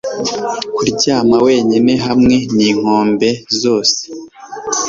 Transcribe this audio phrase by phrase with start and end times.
[0.75, 3.29] kuryama wenyine hamwe ninkombe
[3.61, 4.01] zose